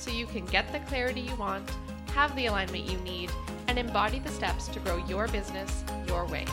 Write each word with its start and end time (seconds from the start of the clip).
so 0.00 0.10
you 0.10 0.24
can 0.24 0.46
get 0.46 0.72
the 0.72 0.80
clarity 0.80 1.20
you 1.20 1.36
want, 1.36 1.70
have 2.14 2.34
the 2.34 2.46
alignment 2.46 2.90
you 2.90 2.98
need, 3.00 3.30
and 3.68 3.78
embody 3.78 4.18
the 4.18 4.30
steps 4.30 4.66
to 4.68 4.80
grow 4.80 4.96
your 5.06 5.28
business 5.28 5.84
your 6.08 6.26
way. 6.26 6.46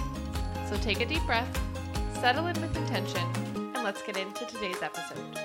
So 0.69 0.75
take 0.77 0.99
a 0.99 1.05
deep 1.05 1.23
breath, 1.25 1.47
settle 2.19 2.47
in 2.47 2.61
with 2.61 2.75
intention, 2.75 3.25
and 3.55 3.83
let's 3.85 4.01
get 4.01 4.17
into 4.17 4.45
today's 4.47 4.81
episode. 4.81 5.39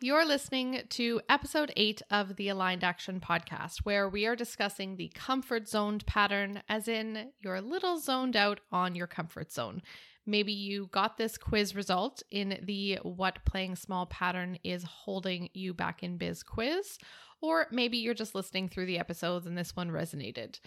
You're 0.00 0.26
listening 0.26 0.80
to 0.88 1.20
episode 1.28 1.70
eight 1.76 2.00
of 2.10 2.36
the 2.36 2.48
Aligned 2.48 2.82
Action 2.82 3.20
podcast, 3.20 3.80
where 3.84 4.08
we 4.08 4.26
are 4.26 4.34
discussing 4.34 4.96
the 4.96 5.12
comfort 5.14 5.68
zoned 5.68 6.06
pattern, 6.06 6.62
as 6.68 6.88
in 6.88 7.28
you're 7.40 7.56
a 7.56 7.60
little 7.60 7.98
zoned 7.98 8.36
out 8.36 8.60
on 8.72 8.94
your 8.94 9.06
comfort 9.06 9.52
zone. 9.52 9.82
Maybe 10.24 10.52
you 10.52 10.88
got 10.92 11.16
this 11.16 11.36
quiz 11.36 11.74
result 11.74 12.22
in 12.30 12.60
the 12.62 12.98
What 13.02 13.44
Playing 13.44 13.76
Small 13.76 14.06
pattern 14.06 14.58
is 14.62 14.84
holding 14.84 15.50
you 15.52 15.74
back 15.74 16.02
in 16.02 16.16
biz 16.16 16.42
quiz, 16.42 16.98
or 17.40 17.66
maybe 17.72 17.98
you're 17.98 18.14
just 18.14 18.34
listening 18.34 18.68
through 18.68 18.86
the 18.86 18.98
episodes 18.98 19.46
and 19.46 19.58
this 19.58 19.74
one 19.74 19.90
resonated. 19.90 20.60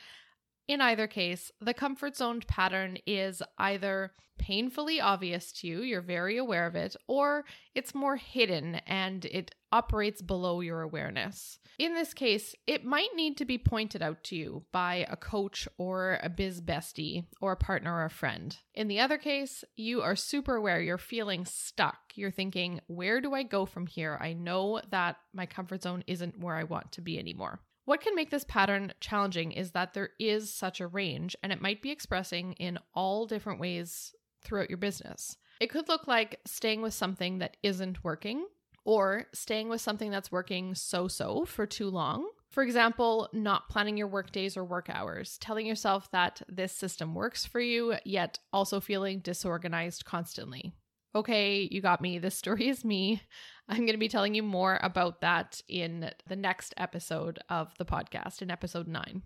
In 0.68 0.82
either 0.82 1.08
case, 1.08 1.52
the 1.62 1.74
comfort 1.74 2.16
zone 2.18 2.42
pattern 2.48 2.98
is 3.06 3.42
either 3.58 4.14
painfully 4.38 5.00
obvious 5.00 5.52
to 5.52 5.68
you, 5.68 5.82
you're 5.82 6.02
very 6.02 6.38
aware 6.38 6.68
of 6.68 6.76
it, 6.76 6.96
or 7.08 7.46
it's 7.74 7.96
more 7.96 8.18
hidden 8.18 8.76
and 8.88 9.26
it 9.26 9.52
operates 9.72 10.22
below 10.22 10.62
your 10.62 10.82
awareness. 10.82 11.60
In 11.78 11.94
this 11.94 12.14
case, 12.14 12.56
it 12.66 12.86
might 12.86 13.10
need 13.16 13.38
to 13.38 13.46
be 13.46 13.58
pointed 13.58 14.02
out 14.02 14.24
to 14.26 14.36
you 14.36 14.64
by 14.72 15.06
a 15.10 15.18
coach 15.18 15.68
or 15.78 16.20
a 16.24 16.30
biz 16.30 16.62
bestie 16.62 17.26
or 17.42 17.54
a 17.54 17.58
partner 17.58 17.94
or 17.94 18.06
a 18.06 18.10
friend. 18.10 18.58
In 18.74 18.88
the 18.88 19.00
other 19.00 19.18
case, 19.18 19.64
you 19.76 20.02
are 20.02 20.16
super 20.16 20.56
aware, 20.56 20.82
you're 20.82 20.98
feeling 20.98 21.46
stuck. 21.46 21.98
You're 22.16 22.32
thinking, 22.32 22.80
where 22.88 23.20
do 23.20 23.34
I 23.34 23.44
go 23.44 23.66
from 23.66 23.88
here? 23.88 24.18
I 24.22 24.34
know 24.34 24.82
that 24.90 25.18
my 25.34 25.46
comfort 25.46 25.84
zone 25.84 26.04
isn't 26.08 26.40
where 26.40 26.56
I 26.56 26.64
want 26.64 26.94
to 26.94 27.02
be 27.02 27.20
anymore. 27.20 27.60
What 27.86 28.02
can 28.02 28.16
make 28.16 28.32
this 28.32 28.44
pattern 28.44 28.94
challenging 29.00 29.52
is 29.52 29.72
that 29.72 29.94
there 29.94 30.10
is 30.20 30.52
such 30.52 30.82
a 30.82 30.88
range 30.88 31.36
and 31.44 31.52
it 31.52 31.62
might 31.62 31.84
be 31.84 31.92
expressing 31.92 32.54
in 32.54 32.80
all 32.96 33.28
different 33.28 33.60
ways 33.60 34.14
throughout 34.44 34.70
your 34.70 34.78
business. 34.78 35.38
It 35.60 35.70
could 35.70 35.88
look 35.88 36.08
like 36.08 36.40
staying 36.46 36.82
with 36.82 36.94
something 36.94 37.38
that 37.40 37.58
isn't 37.64 38.04
working 38.04 38.48
or 38.86 39.26
staying 39.34 39.70
with 39.70 39.82
something 39.82 40.12
that's 40.12 40.32
working 40.32 40.76
so 40.76 41.08
so 41.08 41.46
for 41.46 41.66
too 41.66 41.90
long. 41.90 42.28
For 42.50 42.64
example, 42.64 43.30
not 43.34 43.70
planning 43.70 43.98
your 43.98 44.08
work 44.08 44.32
days 44.32 44.58
or 44.58 44.64
work 44.64 44.90
hours, 44.90 45.38
telling 45.40 45.66
yourself 45.66 46.10
that 46.12 46.42
this 46.48 46.72
system 46.72 47.14
works 47.14 47.46
for 47.46 47.60
you, 47.60 47.96
yet 48.06 48.40
also 48.54 48.80
feeling 48.80 49.20
disorganized 49.20 50.06
constantly. 50.06 50.74
Okay, 51.16 51.70
you 51.72 51.80
got 51.80 52.02
me. 52.02 52.20
This 52.20 52.36
story 52.36 52.68
is 52.68 52.84
me. 52.84 53.22
I'm 53.70 53.78
going 53.78 53.94
to 53.94 53.98
be 53.98 54.10
telling 54.10 54.36
you 54.36 54.44
more 54.44 54.78
about 54.84 55.22
that 55.22 55.62
in 55.70 56.12
the 56.28 56.36
next 56.36 56.74
episode 56.76 57.40
of 57.50 57.74
the 57.78 57.86
podcast, 57.86 58.42
in 58.42 58.52
episode 58.52 58.86
nine. 58.86 59.22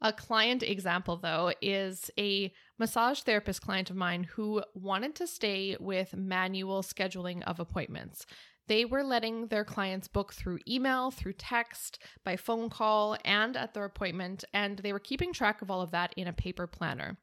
A 0.00 0.12
client 0.12 0.62
example, 0.62 1.16
though, 1.16 1.52
is 1.60 2.08
a 2.16 2.52
massage 2.78 3.20
therapist 3.20 3.62
client 3.62 3.90
of 3.90 3.96
mine 3.96 4.22
who 4.22 4.62
wanted 4.74 5.16
to 5.16 5.26
stay 5.26 5.76
with 5.80 6.14
manual 6.14 6.82
scheduling 6.82 7.42
of 7.42 7.58
appointments. 7.58 8.26
They 8.68 8.84
were 8.84 9.02
letting 9.02 9.48
their 9.48 9.64
clients 9.64 10.06
book 10.06 10.32
through 10.32 10.60
email, 10.68 11.10
through 11.10 11.32
text, 11.34 12.00
by 12.24 12.36
phone 12.36 12.70
call, 12.70 13.16
and 13.24 13.56
at 13.56 13.74
their 13.74 13.84
appointment, 13.84 14.44
and 14.54 14.78
they 14.78 14.92
were 14.92 15.00
keeping 15.00 15.32
track 15.32 15.62
of 15.62 15.70
all 15.70 15.80
of 15.80 15.90
that 15.90 16.14
in 16.16 16.28
a 16.28 16.32
paper 16.32 16.68
planner. 16.68 17.18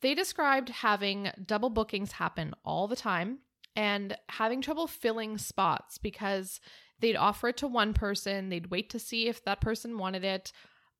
They 0.00 0.14
described 0.14 0.68
having 0.70 1.30
double 1.44 1.70
bookings 1.70 2.12
happen 2.12 2.54
all 2.64 2.88
the 2.88 2.96
time 2.96 3.38
and 3.76 4.16
having 4.28 4.62
trouble 4.62 4.86
filling 4.86 5.38
spots 5.38 5.98
because 5.98 6.60
they'd 7.00 7.16
offer 7.16 7.48
it 7.48 7.56
to 7.58 7.66
one 7.66 7.94
person, 7.94 8.48
they'd 8.48 8.70
wait 8.70 8.90
to 8.90 8.98
see 8.98 9.28
if 9.28 9.44
that 9.44 9.60
person 9.60 9.98
wanted 9.98 10.24
it, 10.24 10.52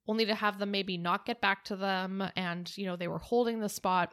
only 0.06 0.26
to 0.26 0.34
have 0.34 0.58
them 0.58 0.70
maybe 0.70 0.96
not 0.96 1.26
get 1.26 1.40
back 1.40 1.64
to 1.64 1.76
them 1.76 2.24
and 2.36 2.76
you 2.76 2.86
know 2.86 2.96
they 2.96 3.08
were 3.08 3.18
holding 3.18 3.60
the 3.60 3.68
spot. 3.68 4.12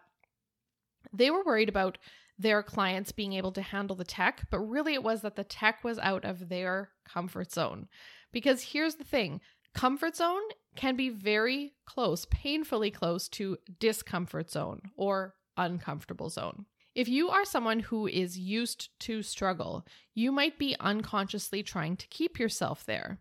They 1.13 1.31
were 1.31 1.43
worried 1.43 1.69
about 1.69 1.97
their 2.37 2.61
clients 2.61 3.11
being 3.11 3.33
able 3.33 3.51
to 3.53 3.61
handle 3.61 3.95
the 3.95 4.03
tech, 4.03 4.47
but 4.51 4.59
really 4.59 4.93
it 4.93 5.03
was 5.03 5.21
that 5.21 5.35
the 5.35 5.43
tech 5.43 5.83
was 5.83 5.97
out 5.99 6.23
of 6.23 6.49
their 6.49 6.89
comfort 7.07 7.51
zone. 7.51 7.87
Because 8.31 8.61
here's 8.61 8.95
the 8.95 9.03
thing, 9.03 9.41
comfort 9.77 10.15
zone 10.15 10.41
can 10.75 10.95
be 10.95 11.09
very 11.09 11.73
close, 11.85 12.25
painfully 12.25 12.89
close 12.89 13.29
to 13.29 13.57
discomfort 13.79 14.49
zone 14.49 14.81
or 14.97 15.35
uncomfortable 15.55 16.29
zone. 16.29 16.65
If 16.95 17.07
you 17.07 17.29
are 17.29 17.45
someone 17.45 17.81
who 17.81 18.07
is 18.07 18.39
used 18.39 18.89
to 19.01 19.21
struggle, 19.21 19.85
you 20.15 20.31
might 20.31 20.57
be 20.57 20.75
unconsciously 20.79 21.61
trying 21.61 21.95
to 21.97 22.07
keep 22.07 22.39
yourself 22.39 22.85
there. 22.85 23.19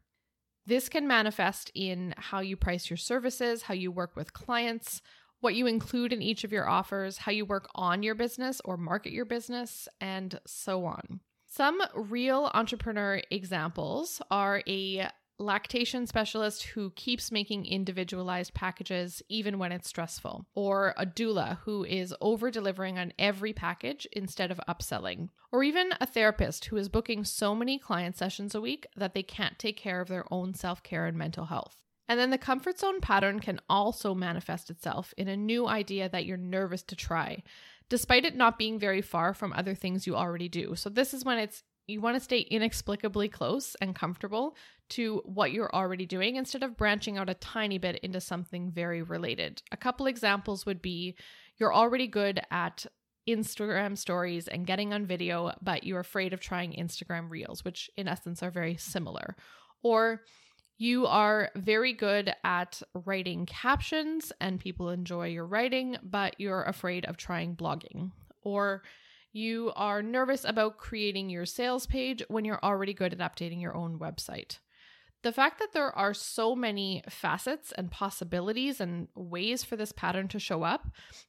This 0.64 0.88
can 0.88 1.06
manifest 1.06 1.70
in 1.74 2.14
how 2.16 2.40
you 2.40 2.56
price 2.56 2.88
your 2.88 2.96
services, 2.96 3.62
how 3.62 3.74
you 3.74 3.92
work 3.92 4.16
with 4.16 4.32
clients, 4.32 5.02
what 5.40 5.54
you 5.54 5.66
include 5.66 6.10
in 6.10 6.22
each 6.22 6.42
of 6.42 6.52
your 6.52 6.66
offers, 6.66 7.18
how 7.18 7.32
you 7.32 7.44
work 7.44 7.68
on 7.74 8.02
your 8.02 8.14
business 8.14 8.62
or 8.64 8.78
market 8.78 9.12
your 9.12 9.26
business, 9.26 9.88
and 10.00 10.40
so 10.46 10.86
on. 10.86 11.20
Some 11.46 11.82
real 11.94 12.50
entrepreneur 12.54 13.20
examples 13.30 14.22
are 14.30 14.62
a 14.66 15.08
lactation 15.38 16.06
specialist 16.06 16.62
who 16.62 16.90
keeps 16.90 17.30
making 17.30 17.66
individualized 17.66 18.54
packages 18.54 19.22
even 19.28 19.58
when 19.58 19.72
it's 19.72 19.88
stressful, 19.88 20.46
or 20.54 20.94
a 20.96 21.04
doula 21.04 21.58
who 21.60 21.84
is 21.84 22.14
over 22.20 22.50
delivering 22.50 22.98
on 22.98 23.12
every 23.18 23.52
package 23.52 24.06
instead 24.12 24.50
of 24.50 24.60
upselling, 24.68 25.28
or 25.52 25.62
even 25.62 25.90
a 26.00 26.06
therapist 26.06 26.66
who 26.66 26.76
is 26.76 26.88
booking 26.88 27.24
so 27.24 27.54
many 27.54 27.78
client 27.78 28.16
sessions 28.16 28.54
a 28.54 28.60
week 28.60 28.86
that 28.96 29.14
they 29.14 29.22
can't 29.22 29.58
take 29.58 29.76
care 29.76 30.00
of 30.00 30.08
their 30.08 30.24
own 30.32 30.54
self 30.54 30.82
care 30.82 31.06
and 31.06 31.16
mental 31.16 31.46
health. 31.46 31.76
And 32.08 32.20
then 32.20 32.30
the 32.30 32.38
comfort 32.38 32.78
zone 32.78 33.00
pattern 33.00 33.40
can 33.40 33.60
also 33.68 34.14
manifest 34.14 34.70
itself 34.70 35.12
in 35.16 35.28
a 35.28 35.36
new 35.36 35.66
idea 35.66 36.08
that 36.08 36.24
you're 36.24 36.36
nervous 36.36 36.82
to 36.84 36.96
try, 36.96 37.42
despite 37.88 38.24
it 38.24 38.36
not 38.36 38.58
being 38.58 38.78
very 38.78 39.02
far 39.02 39.34
from 39.34 39.52
other 39.52 39.74
things 39.74 40.06
you 40.06 40.14
already 40.14 40.48
do. 40.48 40.76
So, 40.76 40.88
this 40.88 41.12
is 41.12 41.24
when 41.24 41.38
it's 41.38 41.64
you 41.88 42.00
want 42.00 42.16
to 42.16 42.20
stay 42.20 42.40
inexplicably 42.40 43.28
close 43.28 43.76
and 43.80 43.94
comfortable 43.94 44.56
to 44.90 45.22
what 45.24 45.52
you're 45.52 45.74
already 45.74 46.06
doing 46.06 46.36
instead 46.36 46.62
of 46.62 46.76
branching 46.76 47.18
out 47.18 47.30
a 47.30 47.34
tiny 47.34 47.78
bit 47.78 47.98
into 48.02 48.20
something 48.20 48.70
very 48.70 49.02
related. 49.02 49.62
A 49.72 49.76
couple 49.76 50.06
examples 50.06 50.66
would 50.66 50.82
be 50.82 51.16
you're 51.58 51.74
already 51.74 52.06
good 52.06 52.40
at 52.50 52.86
Instagram 53.28 53.98
stories 53.98 54.46
and 54.48 54.66
getting 54.66 54.92
on 54.92 55.06
video, 55.06 55.52
but 55.60 55.84
you're 55.84 56.00
afraid 56.00 56.32
of 56.32 56.40
trying 56.40 56.72
Instagram 56.72 57.28
reels, 57.30 57.64
which 57.64 57.90
in 57.96 58.08
essence 58.08 58.42
are 58.42 58.50
very 58.50 58.76
similar. 58.76 59.36
Or 59.82 60.22
you 60.78 61.06
are 61.06 61.50
very 61.56 61.92
good 61.92 62.34
at 62.44 62.82
writing 63.04 63.46
captions 63.46 64.32
and 64.40 64.60
people 64.60 64.90
enjoy 64.90 65.28
your 65.28 65.46
writing, 65.46 65.96
but 66.02 66.36
you're 66.38 66.62
afraid 66.62 67.06
of 67.06 67.16
trying 67.16 67.56
blogging. 67.56 68.12
Or 68.42 68.82
you 69.32 69.72
are 69.74 70.02
nervous 70.02 70.44
about 70.44 70.78
creating 70.78 71.30
your 71.30 71.46
sales 71.46 71.86
page 71.86 72.22
when 72.28 72.44
you're 72.44 72.62
already 72.62 72.94
good 72.94 73.12
at 73.12 73.18
updating 73.18 73.60
your 73.60 73.76
own 73.76 73.98
website. 73.98 74.58
The 75.26 75.32
fact 75.32 75.58
that 75.58 75.72
there 75.72 75.90
are 75.90 76.14
so 76.14 76.54
many 76.54 77.02
facets 77.08 77.72
and 77.72 77.90
possibilities 77.90 78.80
and 78.80 79.08
ways 79.16 79.64
for 79.64 79.74
this 79.74 79.90
pattern 79.90 80.28
to 80.28 80.38
show 80.38 80.62
up 80.62 80.86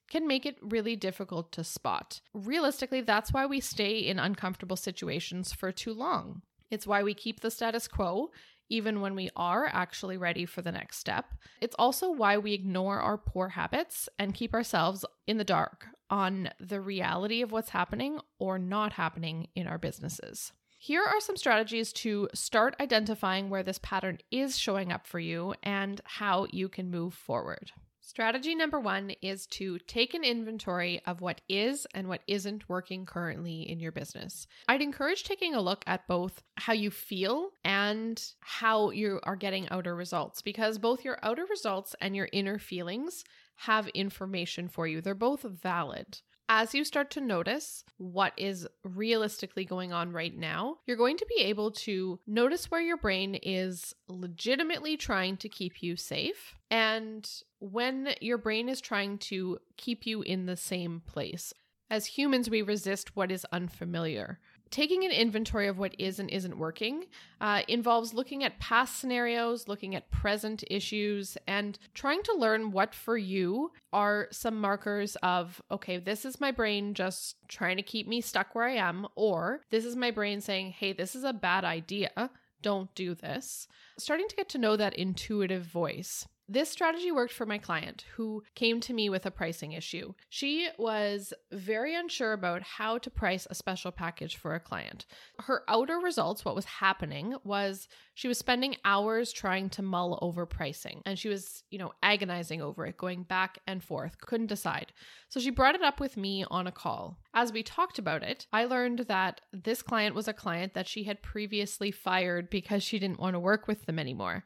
can 0.07 0.27
make 0.27 0.45
it 0.45 0.55
really 0.61 0.95
difficult 0.95 1.51
to 1.53 1.63
spot. 1.63 2.21
Realistically, 2.31 3.01
that's 3.01 3.33
why 3.33 3.47
we 3.47 3.59
stay 3.59 3.97
in 3.97 4.19
uncomfortable 4.19 4.75
situations 4.75 5.51
for 5.51 5.71
too 5.71 5.95
long. 5.95 6.43
It's 6.69 6.85
why 6.85 7.01
we 7.01 7.15
keep 7.15 7.39
the 7.39 7.49
status 7.49 7.87
quo 7.87 8.29
even 8.69 9.01
when 9.01 9.15
we 9.15 9.31
are 9.35 9.65
actually 9.65 10.17
ready 10.17 10.45
for 10.45 10.61
the 10.61 10.71
next 10.71 10.99
step. 10.99 11.33
It's 11.59 11.75
also 11.79 12.11
why 12.11 12.37
we 12.37 12.53
ignore 12.53 12.99
our 12.99 13.17
poor 13.17 13.49
habits 13.49 14.09
and 14.19 14.35
keep 14.35 14.53
ourselves 14.53 15.05
in 15.25 15.39
the 15.39 15.43
dark 15.43 15.87
on 16.11 16.51
the 16.59 16.81
reality 16.81 17.41
of 17.41 17.51
what's 17.51 17.69
happening 17.69 18.19
or 18.37 18.59
not 18.59 18.93
happening 18.93 19.47
in 19.55 19.65
our 19.65 19.79
businesses. 19.79 20.51
Here 20.79 21.03
are 21.03 21.19
some 21.19 21.37
strategies 21.37 21.91
to 21.93 22.29
start 22.33 22.75
identifying 22.79 23.49
where 23.49 23.63
this 23.63 23.79
pattern 23.79 24.19
is 24.29 24.57
showing 24.57 24.91
up 24.91 25.07
for 25.07 25.19
you 25.19 25.55
and 25.63 25.99
how 26.03 26.47
you 26.51 26.69
can 26.69 26.91
move 26.91 27.15
forward. 27.15 27.71
Strategy 27.99 28.55
number 28.55 28.79
one 28.79 29.11
is 29.21 29.47
to 29.47 29.79
take 29.79 30.13
an 30.13 30.23
inventory 30.23 31.01
of 31.05 31.19
what 31.19 31.41
is 31.49 31.85
and 31.93 32.07
what 32.07 32.21
isn't 32.27 32.69
working 32.69 33.05
currently 33.05 33.69
in 33.69 33.81
your 33.81 33.91
business. 33.91 34.47
I'd 34.69 34.81
encourage 34.81 35.23
taking 35.23 35.55
a 35.55 35.61
look 35.61 35.83
at 35.87 36.07
both 36.07 36.41
how 36.55 36.71
you 36.71 36.89
feel 36.89 37.49
and 37.65 38.23
how 38.39 38.91
you 38.91 39.19
are 39.23 39.35
getting 39.35 39.67
outer 39.69 39.93
results 39.93 40.41
because 40.41 40.77
both 40.77 41.03
your 41.03 41.19
outer 41.21 41.45
results 41.49 41.95
and 41.99 42.15
your 42.15 42.29
inner 42.31 42.59
feelings 42.59 43.25
have 43.57 43.89
information 43.89 44.69
for 44.69 44.87
you. 44.87 45.01
They're 45.01 45.13
both 45.13 45.41
valid 45.41 46.21
as 46.49 46.73
you 46.73 46.83
start 46.83 47.11
to 47.11 47.21
notice 47.21 47.83
what 47.97 48.33
is 48.37 48.67
realistically 48.83 49.65
going 49.65 49.91
on 49.91 50.11
right 50.13 50.35
now, 50.35 50.77
you're 50.85 50.97
going 50.97 51.17
to 51.17 51.25
be 51.25 51.43
able 51.43 51.71
to 51.71 52.19
notice 52.25 52.71
where 52.71 52.81
your 52.81 52.97
brain 52.97 53.35
is 53.35 53.93
legitimately 54.07 54.97
trying 54.97 55.37
to 55.37 55.49
keep 55.49 55.83
you 55.83 55.95
safe 55.95 56.55
and 56.71 57.29
when 57.59 58.13
your 58.21 58.37
brain 58.37 58.69
is 58.69 58.79
trying 58.79 59.17
to 59.17 59.57
keep 59.75 60.05
you 60.05 60.21
in 60.21 60.45
the 60.45 60.57
same 60.57 61.01
place. 61.05 61.53
As 61.89 62.05
humans, 62.05 62.49
we 62.49 62.61
resist 62.61 63.15
what 63.15 63.31
is 63.31 63.45
unfamiliar 63.51 64.39
taking 64.71 65.03
an 65.03 65.11
inventory 65.11 65.67
of 65.67 65.77
what 65.77 65.95
is 65.99 66.19
and 66.19 66.29
isn't 66.29 66.57
working 66.57 67.05
uh, 67.41 67.61
involves 67.67 68.13
looking 68.13 68.43
at 68.43 68.59
past 68.59 68.99
scenarios, 68.99 69.67
looking 69.67 69.95
at 69.95 70.09
present 70.11 70.63
issues, 70.69 71.37
and 71.47 71.77
trying 71.93 72.23
to 72.23 72.33
learn 72.33 72.71
what 72.71 72.93
for 72.93 73.17
you 73.17 73.71
are 73.93 74.27
some 74.31 74.59
markers 74.59 75.15
of, 75.17 75.61
okay, 75.71 75.97
this 75.97 76.25
is 76.25 76.39
my 76.39 76.51
brain 76.51 76.93
just 76.93 77.35
trying 77.47 77.77
to 77.77 77.83
keep 77.83 78.07
me 78.07 78.21
stuck 78.21 78.55
where 78.55 78.65
I 78.65 78.75
am, 78.75 79.07
or 79.15 79.61
this 79.69 79.85
is 79.85 79.95
my 79.95 80.11
brain 80.11 80.41
saying, 80.41 80.71
hey, 80.71 80.93
this 80.93 81.15
is 81.15 81.23
a 81.23 81.33
bad 81.33 81.63
idea. 81.63 82.29
Don't 82.61 82.93
do 82.95 83.13
this. 83.13 83.67
Starting 83.97 84.27
to 84.27 84.35
get 84.35 84.49
to 84.49 84.57
know 84.57 84.75
that 84.75 84.95
intuitive 84.95 85.63
voice. 85.63 86.27
This 86.49 86.69
strategy 86.69 87.11
worked 87.11 87.33
for 87.33 87.45
my 87.45 87.57
client 87.57 88.05
who 88.15 88.41
came 88.55 88.79
to 88.81 88.93
me 88.93 89.09
with 89.09 89.25
a 89.25 89.31
pricing 89.31 89.73
issue. 89.73 90.13
She 90.29 90.69
was 90.77 91.33
very 91.51 91.93
unsure 91.93 92.31
about 92.31 92.61
how 92.61 92.99
to 92.99 93.09
price 93.09 93.45
a 93.49 93.55
special 93.55 93.91
package 93.91 94.37
for 94.37 94.55
a 94.55 94.59
client. 94.61 95.05
Her 95.39 95.63
outer 95.67 95.97
results, 95.97 96.45
what 96.45 96.55
was 96.55 96.63
happening, 96.63 97.35
was 97.43 97.89
she 98.13 98.29
was 98.29 98.37
spending 98.37 98.77
hours 98.85 99.33
trying 99.33 99.69
to 99.71 99.81
mull 99.81 100.17
over 100.21 100.45
pricing 100.45 101.01
and 101.05 101.19
she 101.19 101.27
was, 101.27 101.63
you 101.69 101.79
know, 101.79 101.91
agonizing 102.01 102.61
over 102.61 102.85
it, 102.85 102.95
going 102.95 103.23
back 103.23 103.59
and 103.67 103.83
forth, 103.83 104.21
couldn't 104.21 104.47
decide. 104.47 104.93
So 105.27 105.41
she 105.41 105.49
brought 105.49 105.75
it 105.75 105.83
up 105.83 105.99
with 105.99 106.15
me 106.15 106.45
on 106.49 106.65
a 106.65 106.71
call. 106.71 107.19
As 107.33 107.51
we 107.51 107.61
talked 107.61 107.99
about 107.99 108.23
it, 108.23 108.47
I 108.53 108.63
learned 108.63 108.99
that 109.09 109.41
this 109.51 109.81
client 109.81 110.15
was 110.15 110.29
a 110.29 110.33
client 110.33 110.75
that 110.75 110.87
she 110.87 111.03
had 111.03 111.21
previously 111.21 111.91
fired 111.91 112.49
because 112.49 112.83
she 112.83 112.99
didn't 112.99 113.19
want 113.19 113.33
to 113.33 113.39
work 113.39 113.67
with 113.67 113.85
them 113.85 113.99
anymore 113.99 114.45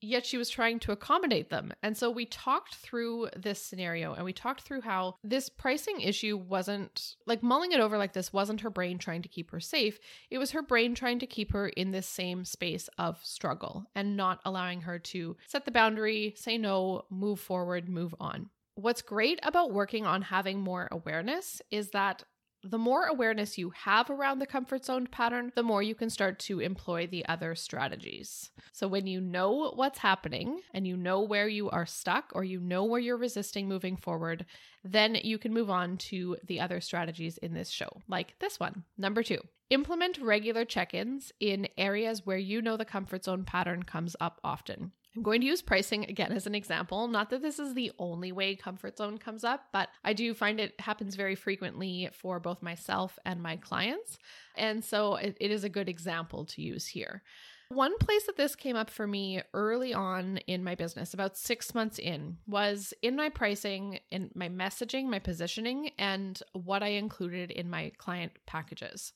yet 0.00 0.26
she 0.26 0.38
was 0.38 0.50
trying 0.50 0.78
to 0.80 0.92
accommodate 0.92 1.50
them. 1.50 1.72
And 1.82 1.96
so 1.96 2.10
we 2.10 2.26
talked 2.26 2.74
through 2.76 3.28
this 3.36 3.62
scenario 3.62 4.14
and 4.14 4.24
we 4.24 4.32
talked 4.32 4.62
through 4.62 4.82
how 4.82 5.16
this 5.24 5.48
pricing 5.48 6.00
issue 6.00 6.36
wasn't 6.36 7.16
like 7.26 7.42
mulling 7.42 7.72
it 7.72 7.80
over 7.80 7.98
like 7.98 8.12
this 8.12 8.32
wasn't 8.32 8.60
her 8.60 8.70
brain 8.70 8.98
trying 8.98 9.22
to 9.22 9.28
keep 9.28 9.50
her 9.50 9.60
safe. 9.60 9.98
It 10.30 10.38
was 10.38 10.50
her 10.52 10.62
brain 10.62 10.94
trying 10.94 11.18
to 11.20 11.26
keep 11.26 11.52
her 11.52 11.68
in 11.68 11.90
this 11.90 12.06
same 12.06 12.44
space 12.44 12.88
of 12.98 13.18
struggle 13.24 13.86
and 13.94 14.16
not 14.16 14.40
allowing 14.44 14.82
her 14.82 14.98
to 14.98 15.36
set 15.46 15.64
the 15.64 15.70
boundary, 15.70 16.34
say 16.36 16.58
no, 16.58 17.04
move 17.10 17.40
forward, 17.40 17.88
move 17.88 18.14
on. 18.20 18.50
What's 18.74 19.00
great 19.00 19.40
about 19.42 19.72
working 19.72 20.04
on 20.04 20.20
having 20.20 20.60
more 20.60 20.88
awareness 20.92 21.62
is 21.70 21.90
that 21.90 22.24
the 22.70 22.78
more 22.78 23.04
awareness 23.04 23.58
you 23.58 23.70
have 23.70 24.10
around 24.10 24.38
the 24.38 24.46
comfort 24.46 24.84
zone 24.84 25.06
pattern, 25.06 25.52
the 25.54 25.62
more 25.62 25.82
you 25.82 25.94
can 25.94 26.10
start 26.10 26.38
to 26.40 26.60
employ 26.60 27.06
the 27.06 27.24
other 27.26 27.54
strategies. 27.54 28.50
So, 28.72 28.88
when 28.88 29.06
you 29.06 29.20
know 29.20 29.72
what's 29.74 29.98
happening 29.98 30.60
and 30.74 30.86
you 30.86 30.96
know 30.96 31.22
where 31.22 31.48
you 31.48 31.70
are 31.70 31.86
stuck 31.86 32.32
or 32.34 32.44
you 32.44 32.60
know 32.60 32.84
where 32.84 33.00
you're 33.00 33.16
resisting 33.16 33.68
moving 33.68 33.96
forward, 33.96 34.44
then 34.84 35.16
you 35.22 35.38
can 35.38 35.54
move 35.54 35.70
on 35.70 35.96
to 35.96 36.36
the 36.46 36.60
other 36.60 36.80
strategies 36.80 37.38
in 37.38 37.54
this 37.54 37.70
show, 37.70 37.88
like 38.08 38.38
this 38.38 38.60
one. 38.60 38.84
Number 38.98 39.22
two, 39.22 39.40
implement 39.70 40.18
regular 40.18 40.64
check 40.64 40.94
ins 40.94 41.32
in 41.40 41.68
areas 41.78 42.24
where 42.24 42.38
you 42.38 42.62
know 42.62 42.76
the 42.76 42.84
comfort 42.84 43.24
zone 43.24 43.44
pattern 43.44 43.82
comes 43.82 44.16
up 44.20 44.40
often. 44.44 44.92
I'm 45.16 45.22
going 45.22 45.40
to 45.40 45.46
use 45.46 45.62
pricing 45.62 46.04
again 46.04 46.30
as 46.32 46.46
an 46.46 46.54
example. 46.54 47.08
Not 47.08 47.30
that 47.30 47.40
this 47.40 47.58
is 47.58 47.72
the 47.72 47.90
only 47.98 48.32
way 48.32 48.54
comfort 48.54 48.98
zone 48.98 49.16
comes 49.16 49.44
up, 49.44 49.64
but 49.72 49.88
I 50.04 50.12
do 50.12 50.34
find 50.34 50.60
it 50.60 50.78
happens 50.78 51.14
very 51.14 51.34
frequently 51.34 52.10
for 52.12 52.38
both 52.38 52.62
myself 52.62 53.18
and 53.24 53.42
my 53.42 53.56
clients. 53.56 54.18
And 54.56 54.84
so 54.84 55.16
it, 55.16 55.36
it 55.40 55.50
is 55.50 55.64
a 55.64 55.70
good 55.70 55.88
example 55.88 56.44
to 56.46 56.60
use 56.60 56.86
here. 56.86 57.22
One 57.70 57.96
place 57.98 58.26
that 58.26 58.36
this 58.36 58.54
came 58.54 58.76
up 58.76 58.90
for 58.90 59.06
me 59.06 59.42
early 59.54 59.92
on 59.92 60.36
in 60.46 60.62
my 60.62 60.74
business, 60.74 61.14
about 61.14 61.36
six 61.36 61.74
months 61.74 61.98
in, 61.98 62.36
was 62.46 62.92
in 63.02 63.16
my 63.16 63.28
pricing, 63.28 63.98
in 64.10 64.30
my 64.34 64.48
messaging, 64.48 65.06
my 65.06 65.18
positioning, 65.18 65.90
and 65.98 66.40
what 66.52 66.82
I 66.82 66.88
included 66.88 67.50
in 67.50 67.70
my 67.70 67.90
client 67.96 68.32
packages. 68.46 69.12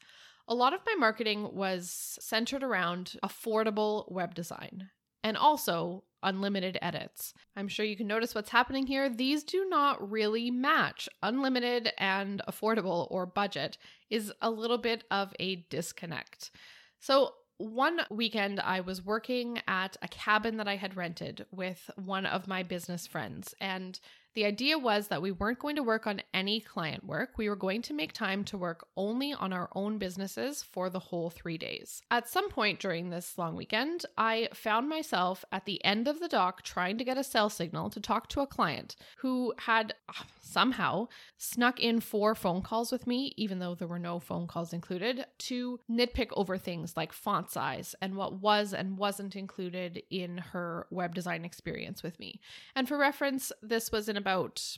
A 0.48 0.54
lot 0.54 0.72
of 0.72 0.80
my 0.84 0.94
marketing 0.98 1.54
was 1.54 2.18
centered 2.20 2.64
around 2.64 3.16
affordable 3.22 4.10
web 4.10 4.34
design 4.34 4.88
and 5.22 5.36
also 5.36 6.04
unlimited 6.22 6.78
edits. 6.82 7.32
I'm 7.56 7.68
sure 7.68 7.84
you 7.84 7.96
can 7.96 8.06
notice 8.06 8.34
what's 8.34 8.50
happening 8.50 8.86
here. 8.86 9.08
These 9.08 9.44
do 9.44 9.66
not 9.68 10.10
really 10.10 10.50
match. 10.50 11.08
Unlimited 11.22 11.92
and 11.98 12.42
affordable 12.48 13.06
or 13.10 13.26
budget 13.26 13.78
is 14.10 14.32
a 14.42 14.50
little 14.50 14.78
bit 14.78 15.04
of 15.10 15.32
a 15.40 15.66
disconnect. 15.70 16.50
So, 16.98 17.34
one 17.58 18.00
weekend, 18.10 18.58
I 18.58 18.80
was 18.80 19.04
working 19.04 19.60
at 19.68 19.94
a 20.00 20.08
cabin 20.08 20.56
that 20.56 20.68
I 20.68 20.76
had 20.76 20.96
rented 20.96 21.44
with 21.50 21.90
one 21.96 22.24
of 22.24 22.48
my 22.48 22.62
business 22.62 23.06
friends, 23.06 23.54
and 23.60 24.00
the 24.34 24.44
idea 24.44 24.78
was 24.78 25.08
that 25.08 25.22
we 25.22 25.32
weren't 25.32 25.58
going 25.58 25.76
to 25.76 25.82
work 25.82 26.06
on 26.06 26.22
any 26.32 26.60
client 26.60 27.04
work. 27.04 27.30
We 27.36 27.48
were 27.48 27.56
going 27.56 27.82
to 27.82 27.94
make 27.94 28.12
time 28.12 28.44
to 28.44 28.58
work 28.58 28.86
only 28.96 29.32
on 29.32 29.52
our 29.52 29.68
own 29.74 29.98
businesses 29.98 30.62
for 30.62 30.88
the 30.88 30.98
whole 30.98 31.30
three 31.30 31.58
days. 31.58 32.02
At 32.10 32.28
some 32.28 32.48
point 32.48 32.78
during 32.78 33.10
this 33.10 33.36
long 33.38 33.56
weekend, 33.56 34.06
I 34.16 34.48
found 34.54 34.88
myself 34.88 35.44
at 35.50 35.64
the 35.64 35.84
end 35.84 36.06
of 36.06 36.20
the 36.20 36.28
dock 36.28 36.62
trying 36.62 36.98
to 36.98 37.04
get 37.04 37.18
a 37.18 37.24
cell 37.24 37.50
signal 37.50 37.90
to 37.90 38.00
talk 38.00 38.28
to 38.28 38.40
a 38.40 38.46
client 38.46 38.96
who 39.18 39.52
had 39.58 39.94
uh, 40.08 40.22
somehow 40.40 41.08
snuck 41.36 41.80
in 41.80 42.00
four 42.00 42.34
phone 42.34 42.62
calls 42.62 42.92
with 42.92 43.06
me, 43.06 43.32
even 43.36 43.58
though 43.58 43.74
there 43.74 43.88
were 43.88 43.98
no 43.98 44.18
phone 44.18 44.46
calls 44.46 44.72
included, 44.72 45.24
to 45.38 45.80
nitpick 45.90 46.28
over 46.32 46.56
things 46.56 46.96
like 46.96 47.12
font 47.12 47.50
size 47.50 47.94
and 48.00 48.14
what 48.14 48.40
was 48.40 48.72
and 48.72 48.96
wasn't 48.98 49.34
included 49.34 50.02
in 50.10 50.38
her 50.38 50.86
web 50.90 51.14
design 51.14 51.44
experience 51.44 52.02
with 52.02 52.18
me. 52.20 52.40
And 52.74 52.86
for 52.86 52.96
reference, 52.96 53.52
this 53.62 53.90
was 53.90 54.08
in 54.08 54.16
about 54.20 54.76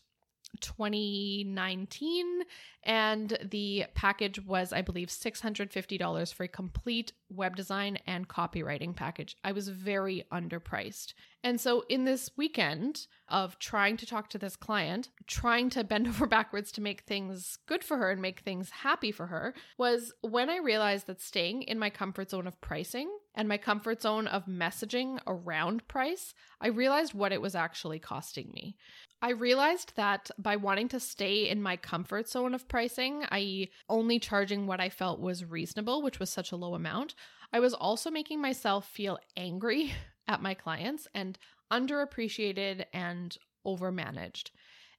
2019 0.61 2.43
and 2.85 3.39
the 3.51 3.87
package 3.95 4.45
was 4.45 4.73
i 4.73 4.83
believe 4.83 5.09
$650 5.09 6.35
for 6.35 6.45
a 6.45 6.49
complete 6.49 7.13
web 7.35 7.57
design 7.57 7.99
and 8.07 8.29
copywriting 8.29 8.95
package. 8.95 9.37
I 9.45 9.53
was 9.53 9.69
very 9.69 10.25
underpriced. 10.33 11.15
And 11.43 11.61
so 11.61 11.85
in 11.89 12.05
this 12.05 12.31
weekend 12.37 13.07
of 13.29 13.59
trying 13.59 13.97
to 13.99 14.07
talk 14.07 14.29
to 14.31 14.39
this 14.39 14.57
client 14.57 15.09
trying 15.27 15.71
to 15.71 15.85
bend 15.85 16.07
over 16.09 16.27
backwards 16.27 16.73
to 16.73 16.81
make 16.81 17.03
things 17.03 17.59
good 17.67 17.83
for 17.83 17.97
her 17.97 18.11
and 18.11 18.21
make 18.21 18.41
things 18.41 18.71
happy 18.71 19.13
for 19.13 19.27
her 19.27 19.55
was 19.79 20.13
when 20.21 20.51
i 20.51 20.59
realized 20.59 21.07
that 21.07 21.21
staying 21.21 21.63
in 21.63 21.79
my 21.79 21.91
comfort 21.91 22.31
zone 22.31 22.47
of 22.47 22.61
pricing 22.61 23.11
and 23.35 23.49
my 23.49 23.57
comfort 23.57 24.03
zone 24.03 24.27
of 24.27 24.47
messaging 24.47 25.19
around 25.27 25.87
price, 25.89 26.35
I 26.61 26.69
realized 26.69 27.15
what 27.15 27.33
it 27.33 27.41
was 27.41 27.55
actually 27.55 27.99
costing 27.99 28.51
me. 28.53 28.77
I 29.21 29.31
realized 29.31 29.93
that 29.97 30.31
by 30.37 30.57
wanting 30.57 30.89
to 30.89 31.01
stay 31.01 31.49
in 31.49 31.63
my 31.63 31.77
comfort 31.77 32.29
zone 32.29 32.55
of 32.55 32.69
pricing, 32.69 33.25
i.e., 33.31 33.71
only 33.89 34.19
charging 34.19 34.67
what 34.67 34.81
I 34.81 34.89
felt 34.89 35.21
was 35.21 35.45
reasonable, 35.45 36.03
which 36.03 36.19
was 36.19 36.29
such 36.29 36.51
a 36.51 36.57
low 36.57 36.75
amount, 36.75 37.15
I 37.53 37.61
was 37.61 37.73
also 37.73 38.11
making 38.11 38.41
myself 38.41 38.87
feel 38.89 39.19
angry 39.37 39.93
at 40.29 40.43
my 40.43 40.55
clients 40.55 41.07
and 41.15 41.39
underappreciated 41.71 42.85
and 42.93 43.37
overmanaged. 43.67 44.51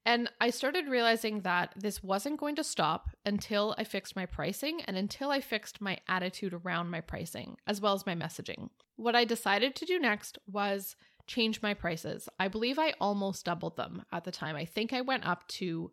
And 0.06 0.30
I 0.42 0.50
started 0.50 0.88
realizing 0.90 1.42
that 1.42 1.74
this 1.78 2.04
wasn't 2.04 2.40
going 2.40 2.56
to 2.58 2.64
stop 2.64 3.10
until 3.26 3.74
I 3.78 3.86
fixed 3.86 4.16
my 4.16 4.26
pricing 4.26 4.82
and 4.82 4.98
until 4.98 5.32
I 5.32 5.40
fixed 5.40 5.80
my 5.80 5.98
attitude 6.10 6.54
around 6.54 6.90
my 6.90 7.00
pricing, 7.00 7.56
as 7.68 7.80
well 7.80 7.94
as 7.94 8.06
my 8.06 8.14
messaging. 8.14 8.70
What 8.98 9.16
I 9.16 9.24
decided 9.24 9.76
to 9.76 9.86
do 9.86 10.00
next 10.00 10.38
was 10.46 10.98
change 11.26 11.62
my 11.62 11.74
prices. 11.74 12.28
I 12.38 12.50
believe 12.50 12.78
I 12.78 12.94
almost 13.00 13.46
doubled 13.46 13.78
them 13.78 14.04
at 14.12 14.26
the 14.26 14.32
time. 14.32 14.58
I 14.58 14.66
think 14.66 14.92
I 14.92 15.02
went 15.02 15.26
up 15.26 15.48
to 15.60 15.92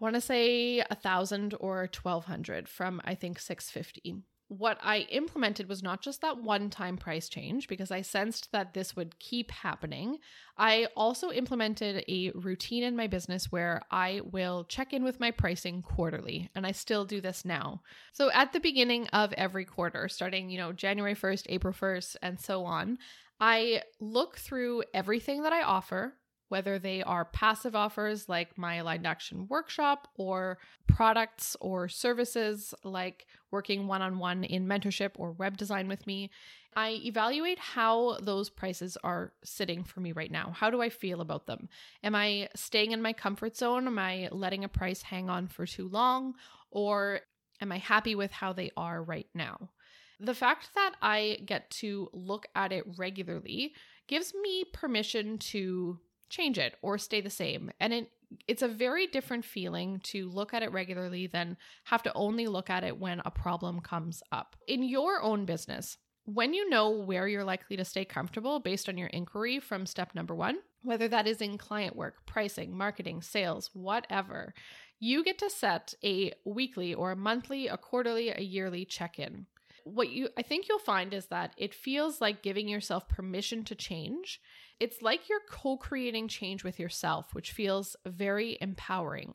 I 0.00 0.04
want 0.04 0.14
to 0.14 0.20
say 0.20 0.78
a 0.78 0.94
thousand 0.94 1.54
or 1.58 1.88
twelve 1.88 2.24
hundred 2.24 2.68
from 2.68 3.00
I 3.04 3.14
think 3.14 3.38
six 3.38 3.68
fifty. 3.68 4.16
What 4.50 4.78
I 4.82 5.00
implemented 5.10 5.68
was 5.68 5.82
not 5.82 6.00
just 6.00 6.22
that 6.22 6.42
one 6.42 6.70
time 6.70 6.96
price 6.96 7.28
change 7.28 7.68
because 7.68 7.90
I 7.90 8.00
sensed 8.00 8.50
that 8.52 8.72
this 8.72 8.96
would 8.96 9.18
keep 9.18 9.50
happening. 9.50 10.18
I 10.56 10.86
also 10.96 11.30
implemented 11.30 12.02
a 12.08 12.30
routine 12.30 12.82
in 12.82 12.96
my 12.96 13.08
business 13.08 13.52
where 13.52 13.82
I 13.90 14.22
will 14.24 14.64
check 14.64 14.94
in 14.94 15.04
with 15.04 15.20
my 15.20 15.30
pricing 15.32 15.82
quarterly, 15.82 16.48
and 16.54 16.66
I 16.66 16.72
still 16.72 17.04
do 17.04 17.20
this 17.20 17.44
now. 17.44 17.82
So 18.14 18.30
at 18.32 18.54
the 18.54 18.60
beginning 18.60 19.08
of 19.08 19.34
every 19.34 19.66
quarter, 19.66 20.08
starting, 20.08 20.48
you 20.48 20.56
know, 20.56 20.72
January 20.72 21.14
1st, 21.14 21.44
April 21.50 21.74
1st, 21.74 22.16
and 22.22 22.40
so 22.40 22.64
on, 22.64 22.96
I 23.38 23.82
look 24.00 24.38
through 24.38 24.82
everything 24.94 25.42
that 25.42 25.52
I 25.52 25.62
offer, 25.62 26.14
whether 26.48 26.78
they 26.78 27.02
are 27.02 27.24
passive 27.26 27.76
offers 27.76 28.28
like 28.28 28.56
my 28.56 28.76
aligned 28.76 29.06
action 29.06 29.46
workshop 29.48 30.08
or 30.16 30.58
products 30.86 31.56
or 31.60 31.88
services 31.88 32.74
like 32.84 33.26
working 33.50 33.86
one 33.86 34.02
on 34.02 34.18
one 34.18 34.44
in 34.44 34.66
mentorship 34.66 35.10
or 35.16 35.32
web 35.32 35.56
design 35.56 35.88
with 35.88 36.06
me. 36.06 36.30
I 36.76 37.00
evaluate 37.04 37.58
how 37.58 38.18
those 38.20 38.50
prices 38.50 38.96
are 39.02 39.32
sitting 39.42 39.84
for 39.84 40.00
me 40.00 40.12
right 40.12 40.30
now. 40.30 40.52
How 40.54 40.70
do 40.70 40.80
I 40.80 40.90
feel 40.90 41.20
about 41.20 41.46
them? 41.46 41.68
Am 42.04 42.14
I 42.14 42.48
staying 42.54 42.92
in 42.92 43.02
my 43.02 43.12
comfort 43.12 43.56
zone? 43.56 43.86
Am 43.86 43.98
I 43.98 44.28
letting 44.30 44.64
a 44.64 44.68
price 44.68 45.02
hang 45.02 45.28
on 45.28 45.48
for 45.48 45.66
too 45.66 45.88
long? 45.88 46.34
Or 46.70 47.20
am 47.60 47.72
I 47.72 47.78
happy 47.78 48.14
with 48.14 48.30
how 48.30 48.52
they 48.52 48.70
are 48.76 49.02
right 49.02 49.28
now? 49.34 49.70
The 50.20 50.34
fact 50.34 50.70
that 50.74 50.94
I 51.00 51.38
get 51.46 51.70
to 51.70 52.10
look 52.12 52.46
at 52.54 52.72
it 52.72 52.84
regularly 52.96 53.72
gives 54.08 54.34
me 54.34 54.64
permission 54.72 55.38
to 55.38 55.98
change 56.28 56.58
it 56.58 56.76
or 56.82 56.98
stay 56.98 57.20
the 57.20 57.30
same. 57.30 57.70
And 57.80 57.92
it 57.92 58.10
it's 58.46 58.62
a 58.62 58.68
very 58.68 59.06
different 59.06 59.44
feeling 59.44 60.00
to 60.04 60.28
look 60.28 60.52
at 60.52 60.62
it 60.62 60.70
regularly 60.70 61.26
than 61.26 61.56
have 61.84 62.02
to 62.02 62.12
only 62.14 62.46
look 62.46 62.68
at 62.68 62.84
it 62.84 62.98
when 62.98 63.22
a 63.24 63.30
problem 63.30 63.80
comes 63.80 64.22
up. 64.30 64.54
In 64.66 64.82
your 64.82 65.22
own 65.22 65.46
business, 65.46 65.96
when 66.26 66.52
you 66.52 66.68
know 66.68 66.90
where 66.90 67.26
you're 67.26 67.44
likely 67.44 67.76
to 67.78 67.86
stay 67.86 68.04
comfortable 68.04 68.60
based 68.60 68.86
on 68.86 68.98
your 68.98 69.08
inquiry 69.08 69.60
from 69.60 69.86
step 69.86 70.14
number 70.14 70.34
1, 70.34 70.58
whether 70.82 71.08
that 71.08 71.26
is 71.26 71.40
in 71.40 71.56
client 71.56 71.96
work, 71.96 72.26
pricing, 72.26 72.76
marketing, 72.76 73.22
sales, 73.22 73.70
whatever, 73.72 74.52
you 75.00 75.24
get 75.24 75.38
to 75.38 75.48
set 75.48 75.94
a 76.04 76.32
weekly 76.44 76.92
or 76.92 77.12
a 77.12 77.16
monthly, 77.16 77.66
a 77.66 77.78
quarterly, 77.78 78.28
a 78.28 78.42
yearly 78.42 78.84
check-in 78.84 79.46
what 79.88 80.10
you 80.10 80.28
I 80.36 80.42
think 80.42 80.68
you'll 80.68 80.78
find 80.78 81.14
is 81.14 81.26
that 81.26 81.52
it 81.56 81.74
feels 81.74 82.20
like 82.20 82.42
giving 82.42 82.68
yourself 82.68 83.08
permission 83.08 83.64
to 83.64 83.74
change. 83.74 84.40
It's 84.80 85.02
like 85.02 85.28
you're 85.28 85.40
co-creating 85.50 86.28
change 86.28 86.64
with 86.64 86.78
yourself, 86.78 87.34
which 87.34 87.52
feels 87.52 87.96
very 88.06 88.58
empowering. 88.60 89.34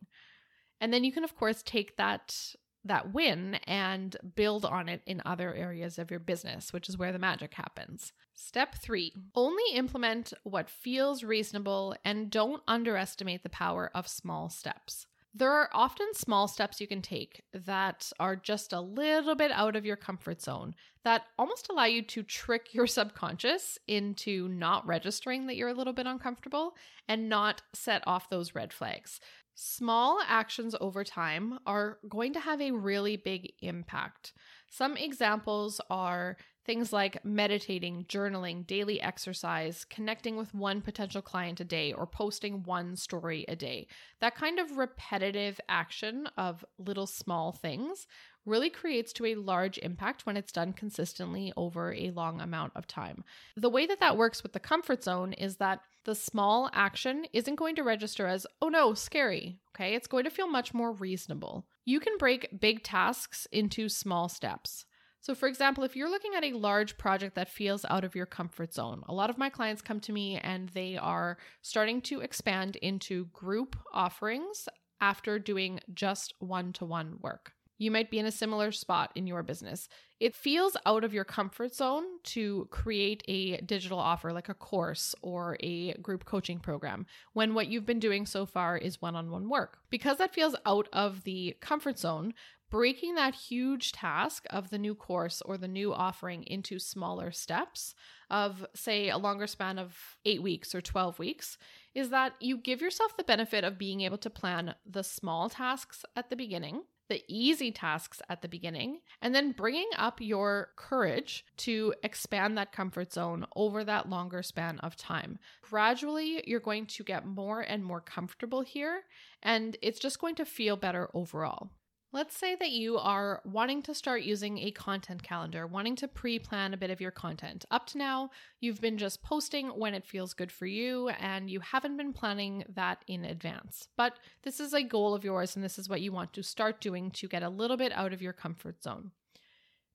And 0.79 0.93
then 0.93 1.03
you 1.03 1.11
can 1.11 1.23
of 1.23 1.35
course 1.35 1.63
take 1.63 1.97
that 1.97 2.55
that 2.85 3.13
win 3.13 3.55
and 3.65 4.17
build 4.35 4.65
on 4.65 4.89
it 4.89 5.01
in 5.05 5.21
other 5.25 5.53
areas 5.53 5.97
of 5.97 6.11
your 6.11 6.19
business, 6.19 6.73
which 6.73 6.89
is 6.89 6.97
where 6.97 7.13
the 7.13 7.19
magic 7.19 7.53
happens. 7.53 8.11
Step 8.33 8.75
3. 8.75 9.13
Only 9.35 9.63
implement 9.73 10.33
what 10.43 10.69
feels 10.69 11.23
reasonable 11.23 11.95
and 12.03 12.29
don't 12.29 12.61
underestimate 12.67 13.43
the 13.43 13.49
power 13.49 13.89
of 13.95 14.07
small 14.07 14.49
steps. 14.49 15.07
There 15.35 15.51
are 15.51 15.69
often 15.73 16.13
small 16.13 16.47
steps 16.47 16.79
you 16.79 16.85
can 16.85 17.01
take 17.01 17.41
that 17.53 18.11
are 18.19 18.35
just 18.35 18.71
a 18.71 18.79
little 18.79 19.33
bit 19.33 19.51
out 19.51 19.75
of 19.75 19.83
your 19.83 19.95
comfort 19.95 20.41
zone 20.41 20.75
that 21.03 21.23
almost 21.39 21.69
allow 21.69 21.85
you 21.85 22.03
to 22.03 22.21
trick 22.21 22.73
your 22.73 22.85
subconscious 22.87 23.79
into 23.87 24.47
not 24.47 24.85
registering 24.85 25.47
that 25.47 25.55
you're 25.55 25.69
a 25.69 25.73
little 25.73 25.93
bit 25.93 26.05
uncomfortable 26.05 26.75
and 27.07 27.29
not 27.29 27.63
set 27.73 28.03
off 28.05 28.29
those 28.29 28.53
red 28.53 28.71
flags. 28.71 29.19
Small 29.55 30.19
actions 30.27 30.75
over 30.79 31.03
time 31.03 31.57
are 31.65 31.97
going 32.07 32.33
to 32.33 32.39
have 32.39 32.61
a 32.61 32.71
really 32.71 33.17
big 33.17 33.53
impact. 33.61 34.33
Some 34.69 34.97
examples 34.97 35.81
are 35.89 36.37
Things 36.65 36.93
like 36.93 37.25
meditating, 37.25 38.05
journaling, 38.05 38.65
daily 38.65 39.01
exercise, 39.01 39.85
connecting 39.85 40.37
with 40.37 40.53
one 40.53 40.81
potential 40.81 41.21
client 41.21 41.59
a 41.59 41.65
day, 41.65 41.91
or 41.91 42.07
posting 42.07 42.63
one 42.63 42.95
story 42.95 43.43
a 43.49 43.55
day. 43.55 43.87
That 44.21 44.35
kind 44.35 44.59
of 44.59 44.77
repetitive 44.77 45.59
action 45.67 46.29
of 46.37 46.63
little 46.77 47.07
small 47.07 47.51
things 47.51 48.07
really 48.45 48.69
creates 48.69 49.11
to 49.13 49.25
a 49.25 49.35
large 49.35 49.77
impact 49.79 50.25
when 50.25 50.37
it's 50.37 50.51
done 50.51 50.73
consistently 50.73 51.51
over 51.57 51.93
a 51.93 52.11
long 52.11 52.39
amount 52.39 52.73
of 52.75 52.87
time. 52.87 53.23
The 53.57 53.69
way 53.69 53.85
that 53.85 53.99
that 53.99 54.17
works 54.17 54.41
with 54.41 54.53
the 54.53 54.59
comfort 54.59 55.03
zone 55.03 55.33
is 55.33 55.57
that 55.57 55.81
the 56.05 56.15
small 56.15 56.69
action 56.73 57.25
isn't 57.33 57.55
going 57.55 57.75
to 57.75 57.83
register 57.83 58.27
as, 58.27 58.45
oh 58.61 58.69
no, 58.69 58.93
scary. 58.93 59.59
Okay, 59.75 59.95
it's 59.95 60.07
going 60.07 60.25
to 60.25 60.29
feel 60.29 60.47
much 60.47 60.73
more 60.73 60.91
reasonable. 60.93 61.65
You 61.85 61.99
can 61.99 62.17
break 62.17 62.59
big 62.59 62.83
tasks 62.83 63.47
into 63.51 63.89
small 63.89 64.29
steps. 64.29 64.85
So, 65.23 65.33
for 65.33 65.47
example, 65.47 65.85
if 65.85 65.95
you're 65.95 66.09
looking 66.09 66.35
at 66.35 66.43
a 66.43 66.51
large 66.51 66.97
project 66.97 67.35
that 67.35 67.47
feels 67.47 67.85
out 67.89 68.03
of 68.03 68.13
your 68.13 68.25
comfort 68.25 68.73
zone, 68.73 69.03
a 69.07 69.13
lot 69.13 69.29
of 69.29 69.37
my 69.37 69.49
clients 69.49 69.81
come 69.81 70.01
to 70.01 70.11
me 70.11 70.37
and 70.37 70.67
they 70.73 70.97
are 70.97 71.37
starting 71.61 72.01
to 72.01 72.19
expand 72.19 72.75
into 72.75 73.27
group 73.27 73.77
offerings 73.93 74.67
after 74.99 75.39
doing 75.39 75.79
just 75.93 76.33
one 76.39 76.73
to 76.73 76.83
one 76.83 77.19
work. 77.21 77.53
You 77.77 77.89
might 77.89 78.11
be 78.11 78.19
in 78.19 78.25
a 78.25 78.31
similar 78.31 78.73
spot 78.73 79.11
in 79.15 79.25
your 79.25 79.43
business. 79.43 79.87
It 80.19 80.35
feels 80.35 80.75
out 80.85 81.05
of 81.05 81.13
your 81.13 81.23
comfort 81.23 81.73
zone 81.73 82.03
to 82.23 82.67
create 82.69 83.23
a 83.27 83.57
digital 83.61 83.99
offer 83.99 84.31
like 84.31 84.49
a 84.49 84.53
course 84.53 85.15
or 85.21 85.57
a 85.61 85.93
group 85.95 86.25
coaching 86.25 86.59
program 86.59 87.05
when 87.31 87.53
what 87.53 87.67
you've 87.67 87.85
been 87.85 87.99
doing 87.99 88.25
so 88.25 88.45
far 88.45 88.77
is 88.77 89.01
one 89.01 89.15
on 89.15 89.31
one 89.31 89.49
work. 89.49 89.77
Because 89.89 90.17
that 90.17 90.33
feels 90.33 90.55
out 90.65 90.87
of 90.93 91.23
the 91.23 91.55
comfort 91.61 91.97
zone, 91.97 92.33
breaking 92.73 93.13
that 93.13 93.35
huge 93.35 93.91
task 93.91 94.47
of 94.49 94.71
the 94.71 94.79
new 94.79 94.95
course 94.95 95.43
or 95.45 95.59
the 95.59 95.67
new 95.67 95.93
offering 95.93 96.41
into 96.47 96.79
smaller 96.79 97.31
steps 97.31 97.93
of, 98.31 98.65
say, 98.73 99.09
a 99.09 99.17
longer 99.19 99.45
span 99.45 99.77
of 99.77 99.95
eight 100.25 100.41
weeks 100.41 100.73
or 100.73 100.81
12 100.81 101.19
weeks 101.19 101.59
is 101.93 102.09
that 102.09 102.33
you 102.39 102.57
give 102.57 102.81
yourself 102.81 103.15
the 103.15 103.23
benefit 103.23 103.63
of 103.63 103.77
being 103.77 104.01
able 104.01 104.17
to 104.17 104.27
plan 104.27 104.73
the 104.89 105.03
small 105.03 105.49
tasks 105.49 106.03
at 106.15 106.31
the 106.31 106.35
beginning. 106.35 106.81
The 107.09 107.21
easy 107.27 107.71
tasks 107.71 108.23
at 108.27 108.41
the 108.41 108.47
beginning, 108.47 109.01
and 109.21 109.35
then 109.35 109.51
bringing 109.51 109.89
up 109.95 110.19
your 110.19 110.69
courage 110.75 111.45
to 111.57 111.93
expand 112.01 112.57
that 112.57 112.71
comfort 112.71 113.13
zone 113.13 113.45
over 113.55 113.83
that 113.83 114.09
longer 114.09 114.41
span 114.41 114.79
of 114.79 114.95
time. 114.95 115.37
Gradually, 115.61 116.43
you're 116.47 116.59
going 116.59 116.87
to 116.87 117.03
get 117.03 117.27
more 117.27 117.59
and 117.61 117.83
more 117.83 118.01
comfortable 118.01 118.61
here, 118.61 119.03
and 119.43 119.77
it's 119.83 119.99
just 119.99 120.19
going 120.19 120.33
to 120.35 120.45
feel 120.45 120.75
better 120.75 121.09
overall. 121.13 121.69
Let's 122.15 122.37
say 122.37 122.55
that 122.57 122.69
you 122.69 122.99
are 122.99 123.41
wanting 123.43 123.81
to 123.81 123.95
start 123.95 124.21
using 124.21 124.59
a 124.59 124.69
content 124.69 125.23
calendar, 125.23 125.65
wanting 125.65 125.95
to 125.95 126.07
pre 126.07 126.37
plan 126.37 126.71
a 126.71 126.77
bit 126.77 126.91
of 126.91 127.01
your 127.01 127.09
content. 127.09 127.65
Up 127.71 127.87
to 127.87 127.97
now, 127.97 128.29
you've 128.61 128.79
been 128.79 128.99
just 128.99 129.23
posting 129.23 129.69
when 129.69 129.95
it 129.95 130.05
feels 130.05 130.35
good 130.35 130.51
for 130.51 130.67
you, 130.67 131.09
and 131.09 131.49
you 131.49 131.59
haven't 131.59 131.97
been 131.97 132.13
planning 132.13 132.65
that 132.69 132.99
in 133.07 133.25
advance. 133.25 133.87
But 133.97 134.19
this 134.43 134.59
is 134.59 134.75
a 134.75 134.83
goal 134.83 135.15
of 135.15 135.23
yours, 135.23 135.55
and 135.55 135.65
this 135.65 135.79
is 135.79 135.89
what 135.89 136.01
you 136.01 136.11
want 136.11 136.33
to 136.33 136.43
start 136.43 136.81
doing 136.81 137.09
to 137.09 137.27
get 137.27 137.41
a 137.41 137.49
little 137.49 137.77
bit 137.77 137.91
out 137.93 138.13
of 138.13 138.21
your 138.21 138.33
comfort 138.33 138.83
zone. 138.83 139.09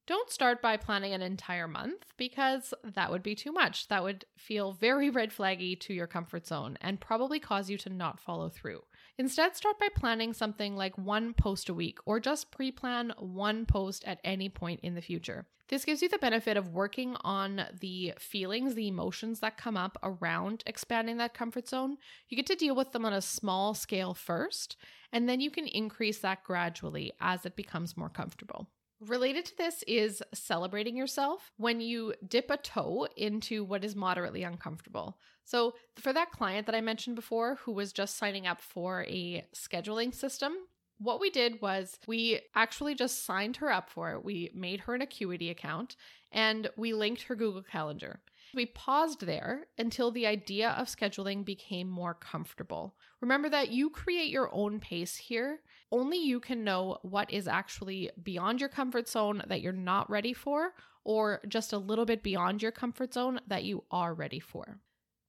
Don't 0.08 0.28
start 0.28 0.60
by 0.60 0.76
planning 0.76 1.12
an 1.12 1.22
entire 1.22 1.68
month 1.68 2.14
because 2.16 2.74
that 2.82 3.12
would 3.12 3.22
be 3.22 3.36
too 3.36 3.52
much. 3.52 3.86
That 3.86 4.02
would 4.02 4.24
feel 4.36 4.72
very 4.72 5.08
red 5.20 5.30
flaggy 5.30 5.78
to 5.82 5.94
your 5.94 6.08
comfort 6.08 6.48
zone 6.48 6.78
and 6.80 7.00
probably 7.00 7.38
cause 7.38 7.70
you 7.70 7.78
to 7.78 7.90
not 7.90 8.18
follow 8.18 8.48
through. 8.48 8.80
Instead, 9.20 9.56
start 9.56 9.80
by 9.80 9.88
planning 9.96 10.32
something 10.32 10.76
like 10.76 10.96
one 10.96 11.34
post 11.34 11.68
a 11.68 11.74
week 11.74 11.98
or 12.06 12.20
just 12.20 12.52
pre 12.52 12.70
plan 12.70 13.12
one 13.18 13.66
post 13.66 14.04
at 14.04 14.20
any 14.22 14.48
point 14.48 14.78
in 14.84 14.94
the 14.94 15.02
future. 15.02 15.44
This 15.66 15.84
gives 15.84 16.00
you 16.00 16.08
the 16.08 16.18
benefit 16.18 16.56
of 16.56 16.72
working 16.72 17.16
on 17.22 17.66
the 17.80 18.14
feelings, 18.18 18.74
the 18.76 18.86
emotions 18.86 19.40
that 19.40 19.58
come 19.58 19.76
up 19.76 19.98
around 20.04 20.62
expanding 20.66 21.16
that 21.18 21.34
comfort 21.34 21.68
zone. 21.68 21.98
You 22.28 22.36
get 22.36 22.46
to 22.46 22.54
deal 22.54 22.76
with 22.76 22.92
them 22.92 23.04
on 23.04 23.12
a 23.12 23.20
small 23.20 23.74
scale 23.74 24.14
first, 24.14 24.76
and 25.12 25.28
then 25.28 25.40
you 25.40 25.50
can 25.50 25.66
increase 25.66 26.20
that 26.20 26.44
gradually 26.44 27.12
as 27.20 27.44
it 27.44 27.56
becomes 27.56 27.96
more 27.96 28.08
comfortable. 28.08 28.68
Related 29.00 29.44
to 29.46 29.56
this 29.56 29.84
is 29.86 30.22
celebrating 30.34 30.96
yourself 30.96 31.52
when 31.56 31.80
you 31.80 32.14
dip 32.26 32.50
a 32.50 32.56
toe 32.56 33.06
into 33.16 33.62
what 33.62 33.84
is 33.84 33.94
moderately 33.94 34.42
uncomfortable. 34.42 35.18
So, 35.44 35.74
for 35.96 36.12
that 36.12 36.32
client 36.32 36.66
that 36.66 36.74
I 36.74 36.80
mentioned 36.80 37.14
before 37.14 37.56
who 37.62 37.72
was 37.72 37.92
just 37.92 38.16
signing 38.16 38.46
up 38.46 38.60
for 38.60 39.04
a 39.04 39.46
scheduling 39.54 40.12
system, 40.12 40.52
what 40.98 41.20
we 41.20 41.30
did 41.30 41.62
was 41.62 41.98
we 42.08 42.40
actually 42.56 42.96
just 42.96 43.24
signed 43.24 43.58
her 43.58 43.70
up 43.70 43.88
for 43.88 44.12
it. 44.12 44.24
We 44.24 44.50
made 44.52 44.80
her 44.80 44.94
an 44.96 45.02
Acuity 45.02 45.48
account 45.48 45.94
and 46.32 46.68
we 46.76 46.92
linked 46.92 47.22
her 47.22 47.36
Google 47.36 47.62
Calendar. 47.62 48.20
We 48.54 48.66
paused 48.66 49.26
there 49.26 49.66
until 49.76 50.10
the 50.10 50.26
idea 50.26 50.70
of 50.70 50.86
scheduling 50.86 51.44
became 51.44 51.88
more 51.88 52.14
comfortable. 52.14 52.94
Remember 53.20 53.48
that 53.50 53.70
you 53.70 53.90
create 53.90 54.30
your 54.30 54.48
own 54.52 54.80
pace 54.80 55.16
here. 55.16 55.60
Only 55.92 56.18
you 56.18 56.40
can 56.40 56.64
know 56.64 56.98
what 57.02 57.30
is 57.30 57.46
actually 57.46 58.10
beyond 58.22 58.60
your 58.60 58.68
comfort 58.68 59.08
zone 59.08 59.42
that 59.48 59.60
you're 59.60 59.72
not 59.72 60.08
ready 60.08 60.32
for, 60.32 60.74
or 61.04 61.40
just 61.48 61.72
a 61.72 61.78
little 61.78 62.04
bit 62.04 62.22
beyond 62.22 62.62
your 62.62 62.72
comfort 62.72 63.14
zone 63.14 63.40
that 63.46 63.64
you 63.64 63.84
are 63.90 64.14
ready 64.14 64.40
for. 64.40 64.80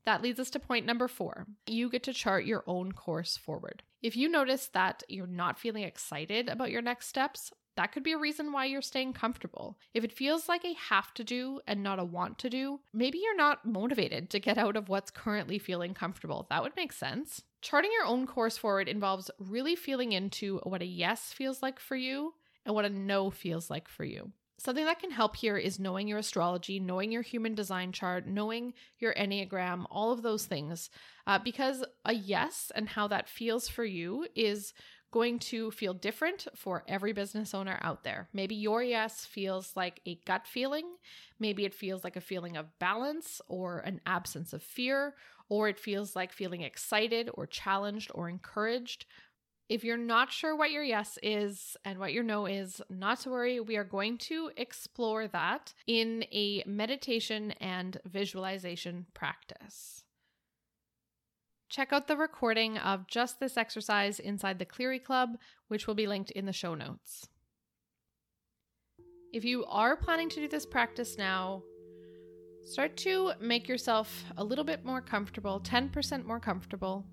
That 0.05 0.21
leads 0.21 0.39
us 0.39 0.49
to 0.51 0.59
point 0.59 0.85
number 0.85 1.07
four. 1.07 1.45
You 1.67 1.89
get 1.89 2.03
to 2.03 2.13
chart 2.13 2.45
your 2.45 2.63
own 2.67 2.93
course 2.93 3.37
forward. 3.37 3.83
If 4.01 4.15
you 4.15 4.27
notice 4.27 4.67
that 4.73 5.03
you're 5.07 5.27
not 5.27 5.59
feeling 5.59 5.83
excited 5.83 6.49
about 6.49 6.71
your 6.71 6.81
next 6.81 7.07
steps, 7.07 7.51
that 7.75 7.91
could 7.91 8.03
be 8.03 8.11
a 8.11 8.17
reason 8.17 8.51
why 8.51 8.65
you're 8.65 8.81
staying 8.81 9.13
comfortable. 9.13 9.77
If 9.93 10.03
it 10.03 10.11
feels 10.11 10.49
like 10.49 10.65
a 10.65 10.73
have 10.73 11.13
to 11.13 11.23
do 11.23 11.61
and 11.67 11.81
not 11.81 11.99
a 11.99 12.03
want 12.03 12.37
to 12.39 12.49
do, 12.49 12.79
maybe 12.93 13.19
you're 13.19 13.37
not 13.37 13.65
motivated 13.65 14.29
to 14.31 14.39
get 14.39 14.57
out 14.57 14.75
of 14.75 14.89
what's 14.89 15.11
currently 15.11 15.59
feeling 15.59 15.93
comfortable. 15.93 16.45
That 16.49 16.63
would 16.63 16.75
make 16.75 16.91
sense. 16.91 17.41
Charting 17.61 17.91
your 17.93 18.05
own 18.05 18.27
course 18.27 18.57
forward 18.57 18.87
involves 18.87 19.31
really 19.39 19.75
feeling 19.75 20.11
into 20.11 20.59
what 20.63 20.81
a 20.81 20.85
yes 20.85 21.33
feels 21.33 21.61
like 21.61 21.79
for 21.79 21.95
you 21.95 22.33
and 22.65 22.75
what 22.75 22.85
a 22.85 22.89
no 22.89 23.29
feels 23.29 23.69
like 23.69 23.87
for 23.87 24.03
you. 24.03 24.31
something 24.59 24.85
that 24.85 24.99
can 24.99 25.11
help 25.11 25.35
here 25.35 25.57
is 25.57 25.79
knowing 25.79 26.07
your 26.07 26.17
astrology, 26.17 26.79
knowing 26.79 27.11
your 27.11 27.21
human 27.21 27.55
design 27.55 27.91
chart, 27.91 28.27
knowing 28.27 28.73
your 28.99 29.13
Enneagram, 29.13 29.85
all 29.89 30.11
of 30.11 30.21
those 30.21 30.45
things. 30.45 30.89
Uh, 31.25 31.39
because 31.39 31.83
a 32.05 32.13
yes 32.13 32.71
and 32.75 32.89
how 32.89 33.07
that 33.07 33.29
feels 33.29 33.67
for 33.67 33.85
you 33.85 34.27
is 34.35 34.73
going 35.11 35.39
to 35.39 35.71
feel 35.71 35.93
different 35.93 36.47
for 36.55 36.83
every 36.87 37.13
business 37.13 37.53
owner 37.53 37.79
out 37.81 38.03
there. 38.03 38.29
Maybe 38.33 38.55
your 38.55 38.83
yes 38.83 39.25
feels 39.25 39.75
like 39.75 40.01
a 40.05 40.19
gut 40.25 40.45
feeling. 40.45 40.85
Maybe 41.39 41.65
it 41.65 41.73
feels 41.73 42.03
like 42.03 42.15
a 42.15 42.21
feeling 42.21 42.57
of 42.57 42.77
balance 42.79 43.41
or 43.47 43.79
an 43.79 44.01
absence 44.05 44.53
of 44.53 44.61
fear, 44.61 45.15
or 45.49 45.67
it 45.67 45.79
feels 45.79 46.15
like 46.15 46.31
feeling 46.31 46.61
excited 46.61 47.29
or 47.33 47.47
challenged 47.47 48.11
or 48.13 48.29
encouraged. 48.29 49.05
If 49.67 49.83
you're 49.83 49.97
not 49.97 50.31
sure 50.31 50.55
what 50.55 50.71
your 50.71 50.83
yes 50.83 51.19
is 51.21 51.77
and 51.85 51.99
what 51.99 52.11
your 52.11 52.23
no 52.23 52.47
is, 52.47 52.81
not 52.89 53.19
to 53.21 53.29
worry. 53.29 53.59
We 53.59 53.77
are 53.77 53.83
going 53.83 54.17
to 54.19 54.51
explore 54.57 55.27
that 55.27 55.73
in 55.85 56.23
a 56.31 56.63
meditation 56.65 57.51
and 57.59 57.99
visualization 58.05 59.05
practice. 59.13 60.03
Check 61.69 61.93
out 61.93 62.07
the 62.07 62.17
recording 62.17 62.79
of 62.79 63.05
just 63.05 63.39
this 63.39 63.55
exercise 63.55 64.19
inside 64.19 64.57
the 64.57 64.65
Cleary 64.65 64.97
Club, 64.97 65.37
which 65.67 65.85
will 65.85 65.93
be 65.93 66.07
linked 66.07 66.31
in 66.31 66.47
the 66.47 66.53
show 66.53 66.73
notes. 66.73 67.27
If 69.31 69.45
you 69.45 69.65
are 69.65 69.95
planning 69.95 70.29
to 70.29 70.39
do 70.39 70.47
this 70.47 70.65
practice 70.65 71.15
now, 71.15 71.61
start 72.63 72.97
to 72.97 73.33
make 73.39 73.67
yourself 73.67 74.23
a 74.37 74.43
little 74.43 74.63
bit 74.63 74.83
more 74.83 75.01
comfortable, 75.01 75.59
10% 75.59 76.25
more 76.25 76.39
comfortable. 76.39 77.05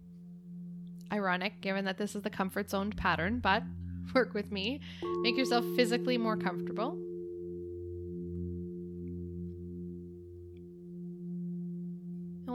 Ironic, 1.13 1.61
given 1.61 1.85
that 1.85 1.99
this 1.99 2.17
is 2.17 2.23
the 2.23 2.31
comfort 2.31 2.71
zone 2.71 2.93
pattern, 2.93 3.41
but 3.41 3.63
work 4.15 4.33
with 4.33 4.51
me. 4.51 4.81
Make 5.21 5.37
yourself 5.37 5.67
physically 5.77 6.17
more 6.17 6.39
comfortable. 6.39 6.99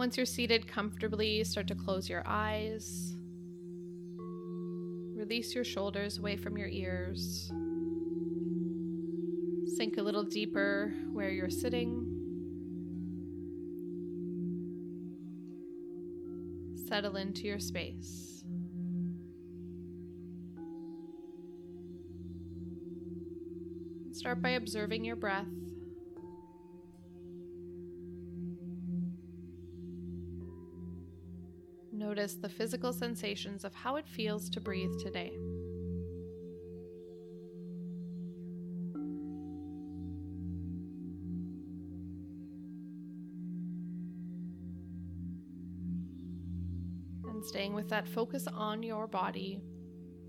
Once 0.02 0.18
you're 0.18 0.26
seated 0.26 0.66
comfortably, 0.66 1.44
start 1.44 1.68
to 1.68 1.76
close 1.76 2.10
your 2.10 2.24
eyes. 2.26 3.16
Release 5.16 5.54
your 5.54 5.64
shoulders 5.64 6.18
away 6.18 6.36
from 6.36 6.58
your 6.58 6.70
ears. 6.70 7.52
Sink 9.78 9.98
a 9.98 10.02
little 10.02 10.24
deeper 10.24 10.92
where 11.14 11.30
you're 11.30 11.52
sitting. 11.52 12.08
Settle 16.88 17.18
into 17.18 17.44
your 17.44 17.60
space. 17.60 18.44
Start 24.14 24.42
by 24.42 24.50
observing 24.50 25.06
your 25.06 25.16
breath. 25.16 25.46
Notice 32.12 32.34
the 32.34 32.50
physical 32.50 32.92
sensations 32.92 33.64
of 33.64 33.74
how 33.74 33.96
it 33.96 34.06
feels 34.06 34.50
to 34.50 34.60
breathe 34.60 34.92
today. 35.02 35.32
And 47.24 47.46
staying 47.46 47.74
with 47.74 47.88
that 47.88 48.10
focus 48.10 48.46
on 48.46 48.84
your 48.84 49.08
body, 49.08 49.62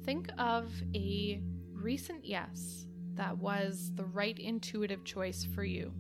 think 0.05 0.31
of 0.39 0.71
a 0.95 1.43
recent 1.73 2.25
yes 2.25 2.87
that 3.15 3.37
was 3.37 3.91
the 3.97 4.05
right 4.05 4.39
intuitive 4.39 5.03
choice 5.03 5.45
for 5.53 5.65
you. 5.65 5.93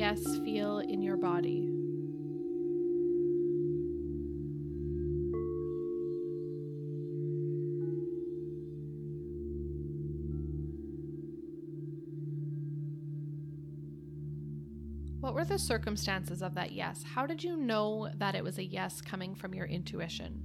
Yes 0.00 0.38
feel 0.46 0.78
in 0.78 1.02
your 1.02 1.18
body? 1.18 1.68
What 15.20 15.34
were 15.34 15.44
the 15.44 15.58
circumstances 15.58 16.40
of 16.40 16.54
that 16.54 16.72
yes? 16.72 17.04
How 17.14 17.26
did 17.26 17.44
you 17.44 17.58
know 17.58 18.08
that 18.16 18.34
it 18.34 18.42
was 18.42 18.56
a 18.56 18.64
yes 18.64 19.02
coming 19.02 19.34
from 19.34 19.52
your 19.52 19.66
intuition? 19.66 20.44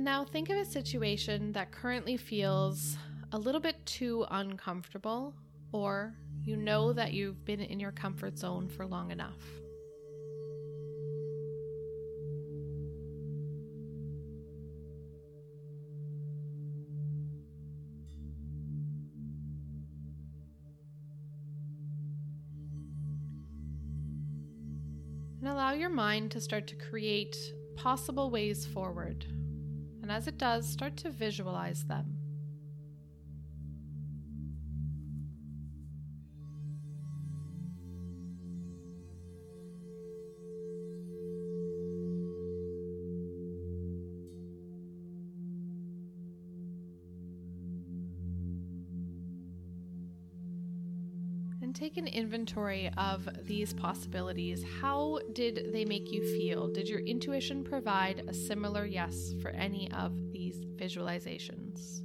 And 0.00 0.06
now 0.06 0.24
think 0.24 0.48
of 0.48 0.56
a 0.56 0.64
situation 0.64 1.52
that 1.52 1.72
currently 1.72 2.16
feels 2.16 2.96
a 3.32 3.38
little 3.38 3.60
bit 3.60 3.84
too 3.84 4.24
uncomfortable, 4.30 5.34
or 5.72 6.14
you 6.42 6.56
know 6.56 6.94
that 6.94 7.12
you've 7.12 7.44
been 7.44 7.60
in 7.60 7.78
your 7.78 7.92
comfort 7.92 8.38
zone 8.38 8.66
for 8.66 8.86
long 8.86 9.10
enough. 9.10 9.36
And 25.40 25.46
allow 25.46 25.74
your 25.74 25.90
mind 25.90 26.30
to 26.30 26.40
start 26.40 26.66
to 26.68 26.74
create 26.76 27.36
possible 27.76 28.30
ways 28.30 28.64
forward 28.64 29.26
and 30.10 30.16
as 30.16 30.26
it 30.26 30.38
does, 30.38 30.66
start 30.66 30.96
to 30.96 31.08
visualize 31.08 31.84
them. 31.84 32.16
Take 51.80 51.96
an 51.96 52.06
inventory 52.06 52.90
of 52.98 53.26
these 53.46 53.72
possibilities. 53.72 54.62
How 54.82 55.18
did 55.32 55.70
they 55.72 55.86
make 55.86 56.12
you 56.12 56.22
feel? 56.36 56.68
Did 56.68 56.86
your 56.86 57.00
intuition 57.00 57.64
provide 57.64 58.22
a 58.28 58.34
similar 58.34 58.84
yes 58.84 59.32
for 59.40 59.48
any 59.48 59.90
of 59.92 60.14
these 60.30 60.56
visualizations? 60.76 62.02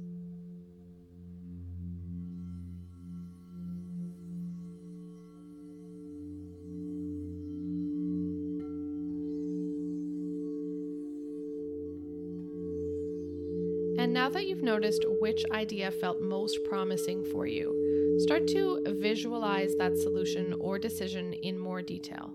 And 13.98 14.14
now 14.14 14.30
that 14.30 14.46
you've 14.46 14.62
noticed 14.62 15.04
which 15.20 15.44
idea 15.52 15.90
felt 15.90 16.22
most 16.22 16.58
promising 16.64 17.24
for 17.30 17.46
you, 17.46 17.85
Start 18.18 18.48
to 18.48 18.82
visualize 19.00 19.74
that 19.76 19.96
solution 19.96 20.54
or 20.58 20.78
decision 20.78 21.34
in 21.34 21.58
more 21.58 21.82
detail. 21.82 22.32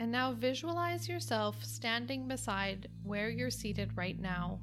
And 0.00 0.12
now 0.12 0.32
visualize 0.32 1.08
yourself 1.08 1.64
standing 1.64 2.28
beside 2.28 2.88
where 3.02 3.30
you're 3.30 3.50
seated 3.50 3.96
right 3.96 4.18
now, 4.18 4.60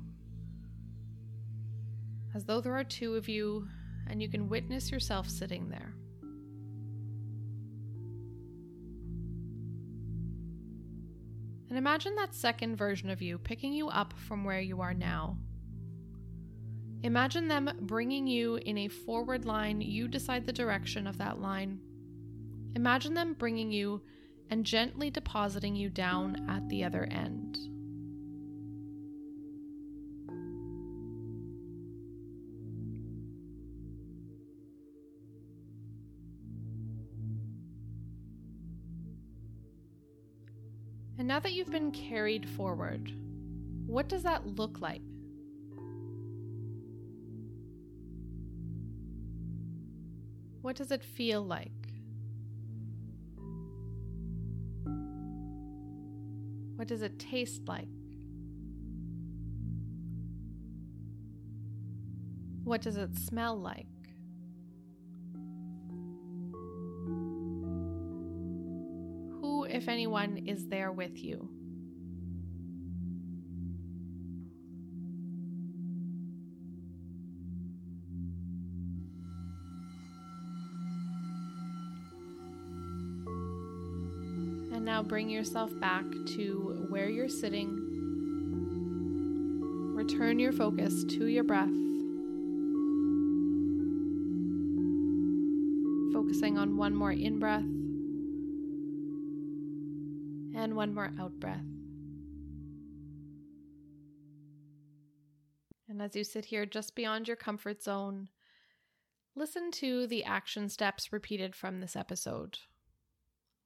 as 2.35 2.45
though 2.45 2.61
there 2.61 2.75
are 2.75 2.83
two 2.83 3.15
of 3.15 3.29
you 3.29 3.67
and 4.07 4.21
you 4.21 4.29
can 4.29 4.49
witness 4.49 4.91
yourself 4.91 5.29
sitting 5.29 5.69
there. 5.69 5.95
And 11.69 11.77
imagine 11.77 12.15
that 12.15 12.33
second 12.33 12.75
version 12.77 13.09
of 13.09 13.21
you 13.21 13.37
picking 13.37 13.73
you 13.73 13.89
up 13.89 14.13
from 14.17 14.43
where 14.43 14.61
you 14.61 14.81
are 14.81 14.93
now. 14.93 15.37
Imagine 17.03 17.47
them 17.47 17.69
bringing 17.81 18.27
you 18.27 18.55
in 18.55 18.77
a 18.77 18.87
forward 18.87 19.45
line. 19.45 19.81
You 19.81 20.07
decide 20.07 20.45
the 20.45 20.53
direction 20.53 21.05
of 21.05 21.17
that 21.17 21.39
line. 21.41 21.79
Imagine 22.75 23.13
them 23.13 23.35
bringing 23.37 23.71
you 23.71 24.01
and 24.49 24.65
gently 24.65 25.09
depositing 25.09 25.75
you 25.75 25.89
down 25.89 26.47
at 26.49 26.67
the 26.69 26.83
other 26.83 27.03
end. 27.05 27.74
And 41.25 41.29
now 41.29 41.39
that 41.39 41.53
you've 41.53 41.71
been 41.71 41.91
carried 41.91 42.47
forward, 42.47 43.11
what 43.87 44.07
does 44.07 44.21
that 44.21 44.45
look 44.45 44.79
like? 44.79 45.01
What 50.61 50.75
does 50.75 50.91
it 50.91 51.03
feel 51.03 51.43
like? 51.43 51.71
What 56.75 56.87
does 56.87 57.01
it 57.01 57.17
taste 57.17 57.63
like? 57.67 57.87
What 62.63 62.83
does 62.83 62.97
it 62.97 63.17
smell 63.17 63.59
like? 63.59 63.87
If 69.85 69.89
anyone, 69.89 70.47
is 70.47 70.65
there 70.65 70.91
with 70.91 71.23
you? 71.23 71.47
And 84.73 84.83
now 84.83 85.03
bring 85.03 85.29
yourself 85.29 85.69
back 85.79 86.03
to 86.29 86.87
where 86.89 87.07
you're 87.07 87.29
sitting. 87.29 87.69
Return 89.93 90.39
your 90.39 90.51
focus 90.51 91.03
to 91.09 91.27
your 91.27 91.43
breath. 91.43 91.69
Focusing 96.11 96.57
on 96.57 96.75
one 96.75 96.95
more 96.95 97.11
in 97.11 97.37
breath 97.37 97.74
and 100.65 100.75
one 100.75 100.93
more 100.93 101.11
out 101.17 101.39
breath. 101.39 101.63
And 105.87 106.01
as 106.01 106.15
you 106.15 106.25
sit 106.25 106.43
here 106.43 106.65
just 106.65 106.95
beyond 106.95 107.27
your 107.27 107.37
comfort 107.37 107.81
zone, 107.81 108.27
listen 109.35 109.71
to 109.71 110.07
the 110.07 110.25
action 110.25 110.67
steps 110.67 111.13
repeated 111.13 111.55
from 111.55 111.79
this 111.79 111.95
episode. 111.95 112.57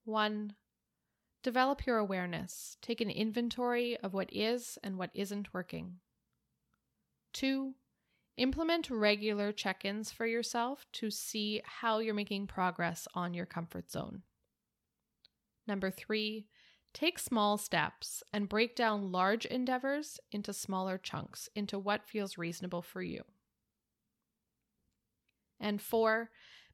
One, 0.03 0.53
Develop 1.41 1.85
your 1.85 1.97
awareness. 1.97 2.75
Take 2.81 2.99
an 2.99 3.09
inventory 3.09 3.97
of 3.97 4.13
what 4.13 4.29
is 4.33 4.77
and 4.83 4.97
what 4.97 5.12
isn't 5.13 5.53
working. 5.53 5.99
Two, 7.31 7.75
implement 8.35 8.89
regular 8.89 9.53
check 9.53 9.85
ins 9.85 10.12
for 10.12 10.25
yourself 10.25 10.85
to 10.93 11.09
see 11.09 11.62
how 11.63 11.99
you're 11.99 12.13
making 12.13 12.47
progress 12.47 13.07
on 13.13 13.33
your 13.33 13.45
comfort 13.45 13.89
zone. 13.89 14.23
Number 15.65 15.89
three, 15.89 16.47
take 16.93 17.19
small 17.19 17.58
steps 17.58 18.23
and 18.34 18.49
break 18.49 18.75
down 18.75 19.12
large 19.12 19.45
endeavors 19.45 20.19
into 20.32 20.54
smaller 20.54 20.97
chunks, 20.97 21.49
into 21.56 21.78
what 21.78 22.08
feels 22.08 22.38
reasonable 22.38 22.82
for 22.82 23.02
you. 23.02 23.23
And 25.60 25.82
four, 25.82 26.30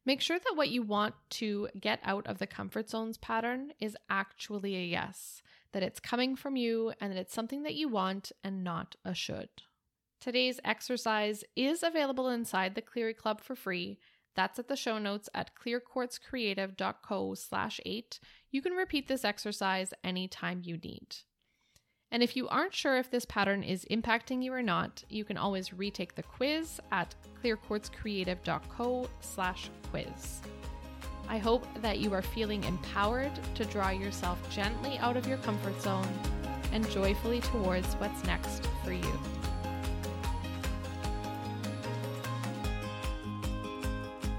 Make 0.05 0.21
sure 0.21 0.37
that 0.37 0.55
what 0.55 0.69
you 0.69 0.83
want 0.83 1.15
to 1.31 1.67
get 1.79 1.99
out 2.03 2.27
of 2.27 2.37
the 2.37 2.45
comfort 2.45 2.89
zones 2.89 3.17
pattern 3.17 3.71
is 3.79 3.97
actually 4.07 4.75
a 4.75 4.85
yes, 4.85 5.41
that 5.71 5.81
it's 5.81 5.99
coming 5.99 6.35
from 6.35 6.55
you 6.55 6.93
and 7.01 7.11
that 7.11 7.19
it's 7.19 7.33
something 7.33 7.63
that 7.63 7.73
you 7.73 7.89
want 7.89 8.31
and 8.43 8.63
not 8.63 8.95
a 9.03 9.15
should. 9.15 9.49
Today's 10.21 10.59
exercise 10.63 11.43
is 11.55 11.81
available 11.81 12.29
inside 12.29 12.75
the 12.75 12.81
Cleary 12.81 13.15
Club 13.15 13.41
for 13.41 13.55
free. 13.55 13.97
That's 14.35 14.59
at 14.59 14.67
the 14.67 14.75
show 14.75 14.99
notes 14.99 15.27
at 15.33 15.51
clearquartzcreative.co 15.55 17.33
slash 17.33 17.79
eight. 17.85 18.19
You 18.55 18.61
can 18.61 18.71
repeat 18.71 19.09
this 19.09 19.25
exercise 19.25 19.93
anytime 20.01 20.61
you 20.63 20.77
need. 20.77 21.17
And 22.09 22.23
if 22.23 22.37
you 22.37 22.47
aren't 22.47 22.73
sure 22.73 22.97
if 22.97 23.11
this 23.11 23.25
pattern 23.25 23.63
is 23.63 23.85
impacting 23.91 24.41
you 24.41 24.53
or 24.53 24.63
not, 24.63 25.03
you 25.09 25.25
can 25.25 25.35
always 25.35 25.73
retake 25.73 26.15
the 26.15 26.23
quiz 26.23 26.79
at 26.89 27.13
clearquartzcreative.co 27.43 29.09
slash 29.19 29.69
quiz. 29.89 30.39
I 31.27 31.37
hope 31.37 31.67
that 31.81 31.99
you 31.99 32.13
are 32.13 32.21
feeling 32.21 32.63
empowered 32.63 33.33
to 33.55 33.65
draw 33.65 33.89
yourself 33.89 34.39
gently 34.49 34.97
out 34.99 35.17
of 35.17 35.27
your 35.27 35.39
comfort 35.39 35.81
zone 35.81 36.07
and 36.71 36.89
joyfully 36.91 37.41
towards 37.41 37.95
what's 37.95 38.23
next 38.23 38.65
for 38.85 38.93
you. 38.93 39.19